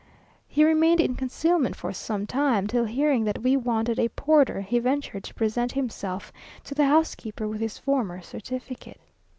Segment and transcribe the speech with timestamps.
[0.47, 4.79] He remained in concealment for some time, till hearing that we wanted a porter, he
[4.79, 8.99] ventured to present himself to the housekeeper with his former certificate.